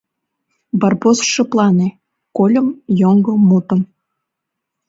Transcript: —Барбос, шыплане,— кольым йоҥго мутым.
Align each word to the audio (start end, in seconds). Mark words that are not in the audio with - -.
—Барбос, 0.79 1.19
шыплане,— 1.31 1.89
кольым 2.37 2.67
йоҥго 2.99 3.33
мутым. 3.47 3.81